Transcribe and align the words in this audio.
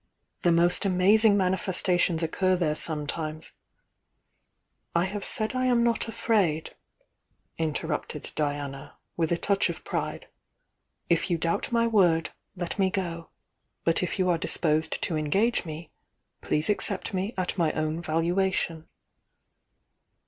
"The 0.41 0.51
most 0.51 0.83
amazing 0.83 1.37
manifestations 1.37 2.23
occur 2.23 2.55
there 2.55 2.73
some 2.73 3.05
times" 3.05 3.51
"I 4.95 5.05
have 5.05 5.23
said 5.23 5.53
I 5.53 5.67
am 5.67 5.83
not 5.83 6.07
afraid," 6.07 6.73
interrupted 7.59 8.31
Diana, 8.33 8.95
with 9.15 9.31
a 9.31 9.37
touch 9.37 9.69
of 9.69 9.83
pride. 9.83 10.27
"If 11.07 11.29
you 11.29 11.37
doubt 11.37 11.71
my 11.71 11.85
word, 11.85 12.31
let 12.55 12.79
me 12.79 12.89
go,— 12.89 13.29
but 13.85 14.01
if 14.01 14.17
you 14.17 14.27
are 14.27 14.39
disposed 14.39 14.99
to 15.03 15.15
engage 15.17 15.65
me, 15.65 15.91
please 16.41 16.67
accept 16.67 17.13
me 17.13 17.35
at 17.37 17.55
my 17.55 17.71
own 17.73 18.01
valuation." 18.01 18.87